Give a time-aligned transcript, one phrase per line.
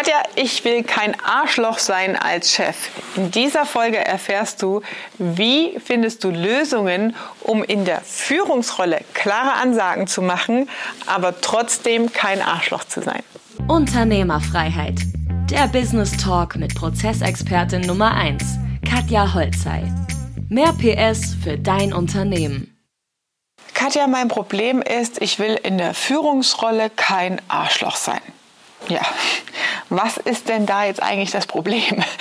[0.00, 2.88] Katja, ich will kein Arschloch sein als Chef.
[3.16, 4.80] In dieser Folge erfährst du,
[5.18, 10.70] wie findest du Lösungen, um in der Führungsrolle klare Ansagen zu machen,
[11.04, 13.22] aber trotzdem kein Arschloch zu sein.
[13.68, 15.00] Unternehmerfreiheit.
[15.50, 18.42] Der Business Talk mit Prozessexpertin Nummer 1,
[18.88, 19.82] Katja Holzei.
[20.48, 22.74] Mehr PS für dein Unternehmen.
[23.74, 28.22] Katja, mein Problem ist, ich will in der Führungsrolle kein Arschloch sein.
[28.88, 29.02] Ja,
[29.90, 31.82] was ist denn da jetzt eigentlich das Problem?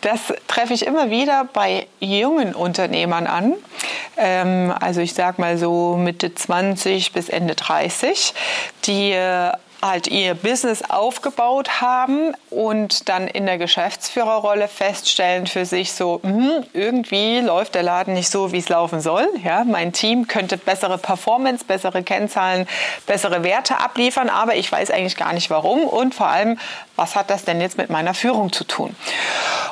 [0.00, 3.54] Das treffe ich immer wieder bei jungen Unternehmern an.
[4.16, 8.34] Ähm, also ich sage mal so Mitte 20 bis Ende 30,
[8.84, 15.92] die äh, halt ihr Business aufgebaut haben und dann in der Geschäftsführerrolle feststellen für sich
[15.92, 19.28] so, mh, irgendwie läuft der Laden nicht so, wie es laufen soll.
[19.44, 22.66] Ja, mein Team könnte bessere Performance, bessere Kennzahlen,
[23.06, 26.58] bessere Werte abliefern, aber ich weiß eigentlich gar nicht warum und vor allem,
[26.96, 28.96] was hat das denn jetzt mit meiner Führung zu tun?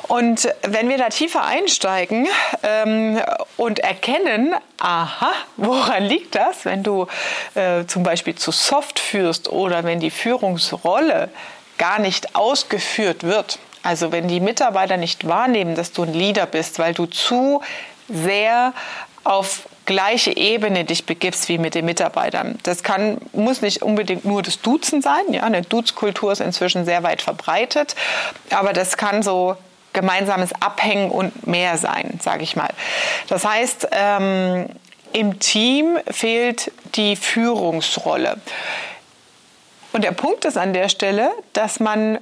[0.07, 2.27] Und wenn wir da tiefer einsteigen
[2.63, 3.19] ähm,
[3.57, 7.07] und erkennen, aha, woran liegt das, wenn du
[7.55, 11.29] äh, zum Beispiel zu soft führst oder wenn die Führungsrolle
[11.77, 16.79] gar nicht ausgeführt wird, also wenn die Mitarbeiter nicht wahrnehmen, dass du ein Leader bist,
[16.79, 17.61] weil du zu
[18.07, 18.73] sehr
[19.23, 22.59] auf gleiche Ebene dich begibst wie mit den Mitarbeitern.
[22.63, 25.31] Das kann, muss nicht unbedingt nur das Duzen sein.
[25.31, 27.95] Ja, eine Duzkultur ist inzwischen sehr weit verbreitet,
[28.49, 29.55] aber das kann so
[29.97, 32.69] gemeinsames Abhängen und mehr sein, sage ich mal.
[33.29, 34.67] Das heißt, ähm,
[35.11, 38.39] im Team fehlt die Führungsrolle.
[39.93, 42.19] Und der Punkt ist an der Stelle, dass man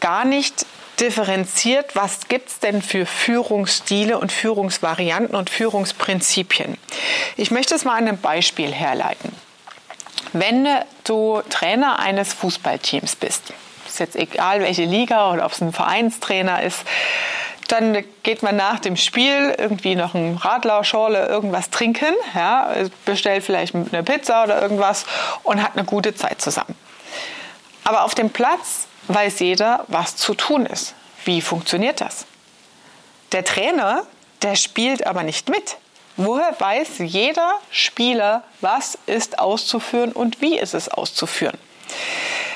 [0.00, 0.66] gar nicht
[1.00, 6.76] differenziert, was gibt es denn für Führungsstile und Führungsvarianten und Führungsprinzipien.
[7.38, 9.34] Ich möchte es mal an einem Beispiel herleiten.
[10.34, 10.68] Wenn
[11.04, 13.69] du Trainer eines Fußballteams bist, ist
[14.00, 16.80] jetzt egal welche Liga oder ob es ein Vereinstrainer ist,
[17.68, 22.72] dann geht man nach dem Spiel irgendwie noch ein Radler, Schorle, irgendwas trinken, ja,
[23.04, 25.06] bestellt vielleicht eine Pizza oder irgendwas
[25.44, 26.74] und hat eine gute Zeit zusammen.
[27.84, 30.94] Aber auf dem Platz weiß jeder, was zu tun ist.
[31.24, 32.26] Wie funktioniert das?
[33.32, 34.04] Der Trainer,
[34.42, 35.76] der spielt aber nicht mit.
[36.16, 41.56] Woher weiß jeder Spieler, was ist auszuführen und wie ist es auszuführen?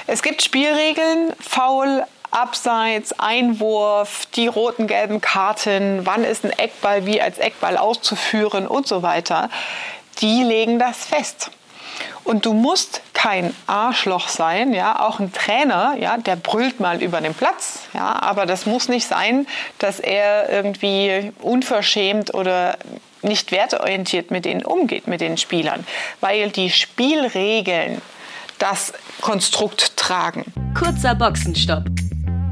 [0.07, 7.23] Es gibt Spielregeln, Foul, Abseits, Einwurf, die roten, gelben Karten, wann ist ein Eckball wie
[7.23, 9.49] als Eckball auszuführen und so weiter.
[10.21, 11.51] Die legen das fest.
[12.25, 17.21] Und du musst kein Arschloch sein, ja, auch ein Trainer, ja, der brüllt mal über
[17.21, 19.47] den Platz, ja, aber das muss nicht sein,
[19.79, 22.77] dass er irgendwie unverschämt oder
[23.23, 25.87] nicht werteorientiert mit denen umgeht, mit den Spielern,
[26.21, 28.03] weil die Spielregeln
[28.65, 30.43] das Konstrukt tragen.
[30.75, 31.85] Kurzer Boxenstopp.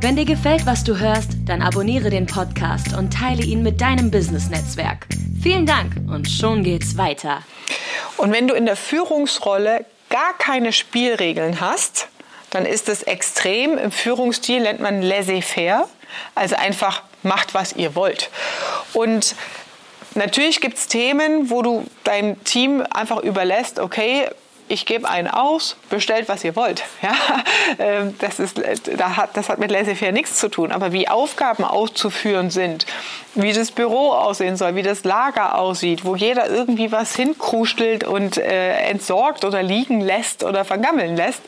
[0.02, 4.10] Wenn dir gefällt, was du hörst, dann abonniere den Podcast und teile ihn mit deinem
[4.10, 5.06] Business-Netzwerk.
[5.42, 7.42] Vielen Dank und schon geht's weiter.
[8.18, 12.08] Und wenn du in der Führungsrolle gar keine Spielregeln hast,
[12.50, 13.78] dann ist es extrem.
[13.78, 15.88] Im Führungsstil nennt man laissez-faire,
[16.34, 18.28] also einfach macht, was ihr wollt.
[18.92, 19.34] Und
[20.14, 24.28] natürlich gibt es Themen, wo du deinem Team einfach überlässt, okay,
[24.72, 26.82] ich gebe einen aus, bestellt, was ihr wollt.
[27.02, 27.14] Ja?
[27.78, 28.58] Ähm, das, ist,
[28.98, 30.72] hat, das hat mit Laissez-faire nichts zu tun.
[30.72, 32.86] Aber wie Aufgaben auszuführen sind,
[33.34, 38.38] wie das Büro aussehen soll, wie das Lager aussieht, wo jeder irgendwie was hinkruschelt und
[38.38, 41.42] äh, entsorgt oder liegen lässt oder vergammeln lässt,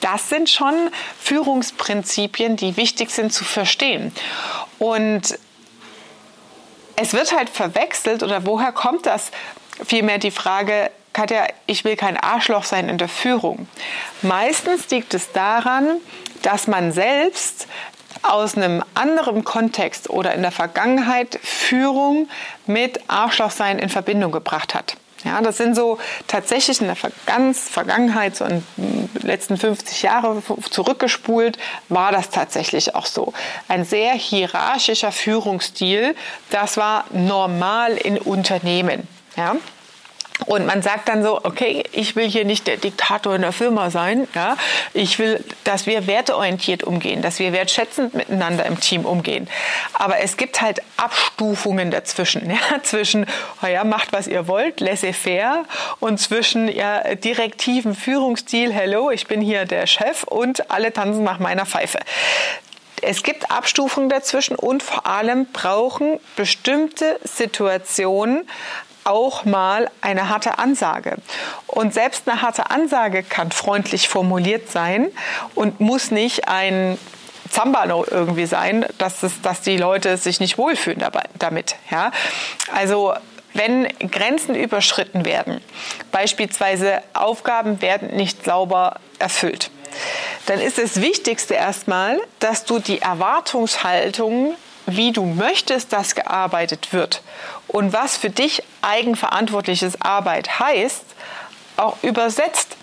[0.00, 0.74] das sind schon
[1.20, 4.12] Führungsprinzipien, die wichtig sind zu verstehen.
[4.78, 5.38] Und
[6.96, 9.30] es wird halt verwechselt oder woher kommt das?
[9.86, 13.68] Vielmehr die Frage, Katja, ich will kein Arschloch sein in der Führung.
[14.20, 15.96] Meistens liegt es daran,
[16.42, 17.68] dass man selbst
[18.20, 22.28] aus einem anderen Kontext oder in der Vergangenheit Führung
[22.66, 24.98] mit Arschlochsein in Verbindung gebracht hat.
[25.24, 30.42] Ja, das sind so tatsächlich in der ganz Vergangenheit, so in den letzten 50 Jahre
[30.70, 31.56] zurückgespult,
[31.88, 33.32] war das tatsächlich auch so.
[33.68, 36.14] Ein sehr hierarchischer Führungsstil,
[36.50, 39.08] das war normal in Unternehmen.
[39.34, 39.56] Ja?
[40.44, 43.90] Und man sagt dann so, okay, ich will hier nicht der Diktator in der Firma
[43.90, 44.28] sein.
[44.34, 44.56] Ja?
[44.92, 49.48] Ich will, dass wir werteorientiert umgehen, dass wir wertschätzend miteinander im Team umgehen.
[49.94, 52.50] Aber es gibt halt Abstufungen dazwischen.
[52.56, 52.82] Ja?
[52.82, 53.26] Zwischen,
[53.62, 55.64] oh ja, macht was ihr wollt, laissez-faire
[56.00, 61.38] und zwischen ja, direktiven Führungsstil, hello, ich bin hier der Chef und alle tanzen nach
[61.38, 61.98] meiner Pfeife.
[63.06, 68.48] Es gibt Abstufungen dazwischen und vor allem brauchen bestimmte Situationen
[69.04, 71.16] auch mal eine harte Ansage.
[71.68, 75.06] Und selbst eine harte Ansage kann freundlich formuliert sein
[75.54, 76.98] und muss nicht ein
[77.48, 81.76] Zambano irgendwie sein, dass, es, dass die Leute sich nicht wohlfühlen dabei, damit.
[81.92, 82.10] Ja?
[82.74, 83.14] Also
[83.54, 85.60] wenn Grenzen überschritten werden,
[86.10, 89.70] beispielsweise Aufgaben werden nicht sauber erfüllt,
[90.46, 94.54] dann ist das Wichtigste erstmal, dass du die Erwartungshaltung,
[94.86, 97.22] wie du möchtest, dass gearbeitet wird
[97.66, 101.04] und was für dich eigenverantwortliches Arbeit heißt,
[101.76, 102.76] auch übersetzt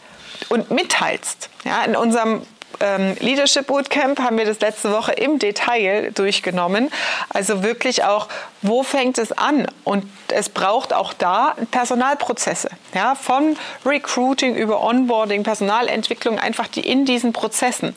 [0.49, 1.49] und mitteilst.
[1.63, 2.45] Ja, in unserem
[2.79, 6.91] ähm, Leadership Bootcamp haben wir das letzte Woche im Detail durchgenommen.
[7.29, 8.27] Also wirklich auch,
[8.61, 9.67] wo fängt es an?
[9.83, 12.69] Und es braucht auch da Personalprozesse.
[12.93, 17.95] Ja, von Recruiting über Onboarding, Personalentwicklung, einfach die in diesen Prozessen.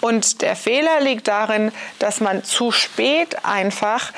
[0.00, 4.12] Und der Fehler liegt darin, dass man zu spät einfach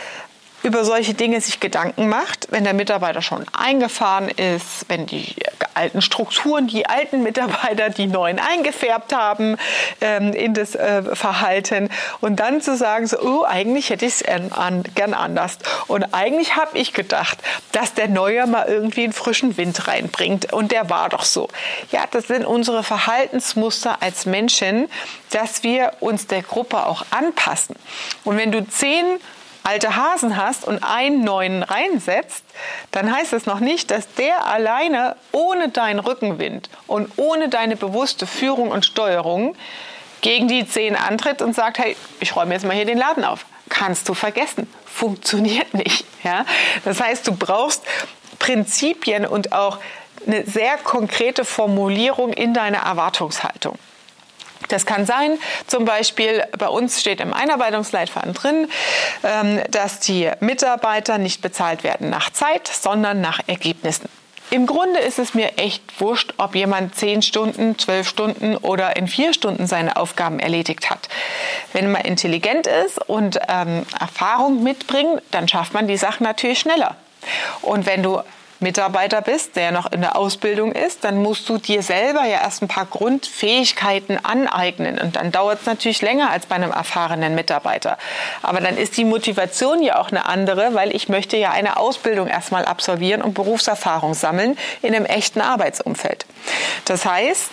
[0.67, 5.37] über solche Dinge sich Gedanken macht, wenn der Mitarbeiter schon eingefahren ist, wenn die
[5.75, 9.59] alten Strukturen, die alten Mitarbeiter die neuen eingefärbt haben
[10.01, 11.89] ähm, in das äh, Verhalten
[12.21, 16.57] und dann zu sagen, so, oh, eigentlich hätte ich es an, gern anders und eigentlich
[16.57, 17.39] habe ich gedacht,
[17.71, 21.49] dass der Neue mal irgendwie einen frischen Wind reinbringt und der war doch so.
[21.93, 24.89] Ja, das sind unsere Verhaltensmuster als Menschen,
[25.31, 27.77] dass wir uns der Gruppe auch anpassen.
[28.25, 29.05] Und wenn du zehn
[29.67, 32.45] alte Hasen hast und einen neuen reinsetzt,
[32.93, 38.27] dann heißt es noch nicht, dass der alleine ohne deinen Rückenwind und ohne deine bewusste
[38.27, 39.57] Führung und Steuerung
[40.21, 43.45] gegen die zehn antritt und sagt, hey, ich räume jetzt mal hier den Laden auf.
[43.69, 44.69] Kannst du vergessen.
[44.87, 46.07] Funktioniert nicht.
[46.23, 46.47] Ja?
[46.85, 47.83] Das heißt, du brauchst
[48.39, 49.79] Prinzipien und auch
[50.27, 53.79] eine sehr konkrete Formulierung in deiner Erwartungshaltung.
[54.69, 58.69] Das kann sein, zum Beispiel bei uns steht im Einarbeitungsleitfaden drin,
[59.23, 64.09] ähm, dass die Mitarbeiter nicht bezahlt werden nach Zeit, sondern nach Ergebnissen.
[64.51, 69.09] Im Grunde ist es mir echt wurscht, ob jemand zehn Stunden, zwölf Stunden oder in
[69.09, 71.09] vier Stunden seine Aufgaben erledigt hat.
[71.73, 76.97] Wenn man intelligent ist und ähm, Erfahrung mitbringt, dann schafft man die Sachen natürlich schneller.
[77.63, 78.21] Und wenn du
[78.61, 82.63] Mitarbeiter bist, der noch in der Ausbildung ist, dann musst du dir selber ja erst
[82.63, 84.99] ein paar Grundfähigkeiten aneignen.
[84.99, 87.99] Und dann dauert es natürlich länger als bei einem erfahrenen Mitarbeiter.
[88.43, 92.29] Aber dann ist die Motivation ja auch eine andere, weil ich möchte ja eine Ausbildung
[92.29, 96.25] erstmal absolvieren und Berufserfahrung sammeln in einem echten Arbeitsumfeld.
[96.87, 97.51] Das heißt,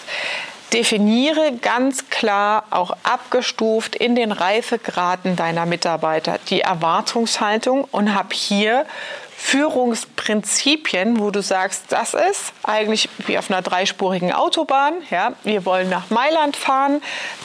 [0.74, 8.86] definiere ganz klar, auch abgestuft in den Reifegraden deiner Mitarbeiter die Erwartungshaltung und hab hier
[9.46, 14.94] Führungsprinzipien, wo du sagst, das ist eigentlich wie auf einer dreispurigen Autobahn.
[15.12, 17.02] Ja, wir wollen nach Mailand fahren.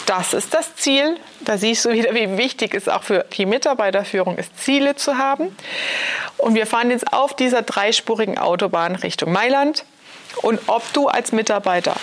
[0.06, 1.18] Das ist das Ziel.
[1.40, 5.54] Da siehst du wieder, wie wichtig es auch für die Mitarbeiterführung ist, Ziele zu haben.
[6.38, 9.84] Und wir fahren jetzt auf dieser dreispurigen Autobahn Richtung Mailand.
[10.40, 11.96] Und ob du als Mitarbeiter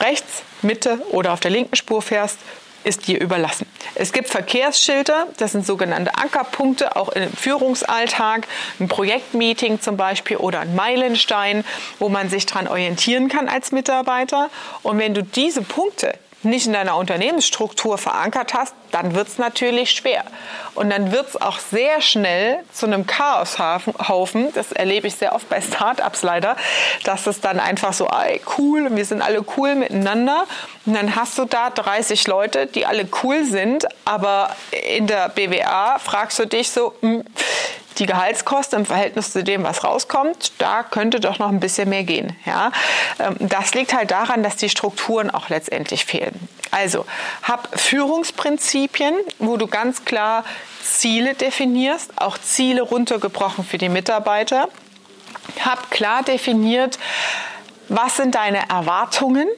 [0.00, 2.38] rechts, Mitte oder auf der linken Spur fährst,
[2.84, 3.66] ist dir überlassen.
[3.94, 8.46] Es gibt Verkehrsschilder, das sind sogenannte Ankerpunkte, auch im Führungsalltag,
[8.80, 11.64] ein Projektmeeting zum Beispiel oder ein Meilenstein,
[11.98, 14.50] wo man sich daran orientieren kann als Mitarbeiter.
[14.82, 16.14] Und wenn du diese Punkte
[16.44, 20.24] nicht in deiner Unternehmensstruktur verankert hast, dann wird es natürlich schwer.
[20.74, 24.52] Und dann wird es auch sehr schnell zu einem Chaoshaufen.
[24.54, 26.56] Das erlebe ich sehr oft bei Startups leider,
[27.04, 30.44] dass es dann einfach so, ey, cool, wir sind alle cool miteinander.
[30.86, 35.98] Und dann hast du da 30 Leute, die alle cool sind, aber in der BWA
[35.98, 37.24] fragst du dich so, mh, hm,
[37.98, 42.04] die Gehaltskosten im Verhältnis zu dem, was rauskommt, da könnte doch noch ein bisschen mehr
[42.04, 42.36] gehen.
[42.44, 42.72] Ja?
[43.18, 46.48] Ähm, das liegt halt daran, dass die Strukturen auch letztendlich fehlen.
[46.70, 47.04] Also
[47.42, 50.44] hab Führungsprinzipien, wo du ganz klar
[50.82, 54.68] Ziele definierst, auch Ziele runtergebrochen für die Mitarbeiter.
[55.64, 56.98] Hab klar definiert,
[57.88, 59.48] was sind deine Erwartungen,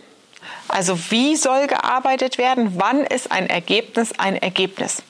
[0.68, 5.02] also wie soll gearbeitet werden, wann ist ein Ergebnis ein Ergebnis.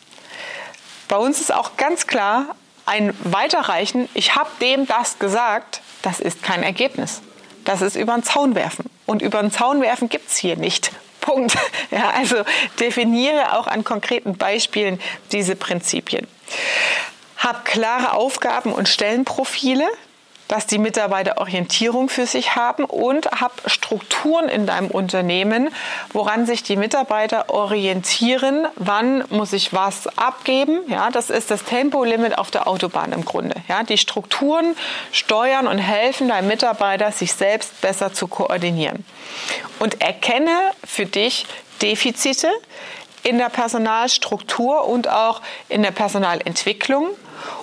[1.09, 6.43] Bei uns ist auch ganz klar, ein Weiterreichen, ich habe dem das gesagt, das ist
[6.43, 7.23] kein Ergebnis.
[7.65, 8.91] Das ist über den Zaun werfen.
[9.07, 10.93] Und über den Zaun werfen gibt es hier nicht.
[11.21, 11.57] Punkt.
[11.91, 12.37] Ja, also
[12.79, 15.01] definiere auch an konkreten Beispielen
[15.33, 16.27] diese Prinzipien.
[17.39, 19.89] Hab klare Aufgaben und Stellenprofile
[20.49, 25.71] dass die Mitarbeiter Orientierung für sich haben und hab Strukturen in deinem Unternehmen,
[26.13, 30.81] woran sich die Mitarbeiter orientieren, wann muss ich was abgeben.
[30.89, 33.57] Ja, das ist das Tempolimit auf der Autobahn im Grunde.
[33.69, 34.77] Ja, die Strukturen
[35.13, 39.05] steuern und helfen deinem Mitarbeiter, sich selbst besser zu koordinieren.
[39.79, 41.47] Und erkenne für dich
[41.83, 42.51] Defizite
[43.23, 47.09] in der Personalstruktur und auch in der Personalentwicklung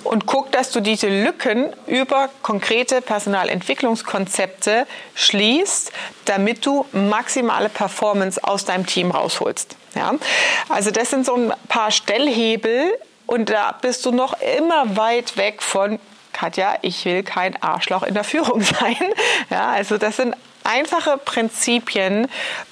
[0.03, 5.91] und guck, dass du diese Lücken über konkrete Personalentwicklungskonzepte schließt,
[6.25, 9.75] damit du maximale Performance aus deinem Team rausholst.
[9.95, 10.13] Ja?
[10.69, 12.93] Also das sind so ein paar Stellhebel
[13.25, 15.99] und da bist du noch immer weit weg von
[16.33, 18.97] Katja, ich will kein Arschloch in der Führung sein.
[19.49, 22.27] Ja, also das sind einfache Prinzipien,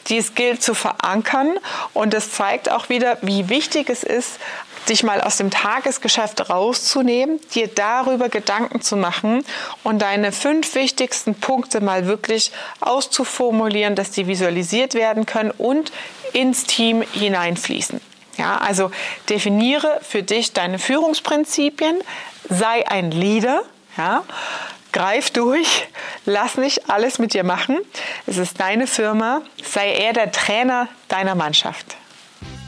[0.07, 1.57] die es gilt zu verankern.
[1.93, 4.39] Und das zeigt auch wieder, wie wichtig es ist,
[4.87, 9.43] dich mal aus dem Tagesgeschäft rauszunehmen, dir darüber Gedanken zu machen
[9.83, 15.91] und deine fünf wichtigsten Punkte mal wirklich auszuformulieren, dass die visualisiert werden können und
[16.33, 18.01] ins Team hineinfließen.
[18.37, 18.91] Ja, also
[19.27, 21.99] definiere für dich deine Führungsprinzipien,
[22.49, 23.63] sei ein Leader,
[23.97, 24.23] ja,
[24.93, 25.87] greif durch,
[26.25, 27.77] lass nicht alles mit dir machen.
[28.25, 31.97] Es ist deine Firma, sei eher der Trainer deiner Mannschaft.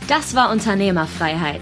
[0.08, 1.62] Das war Unternehmerfreiheit.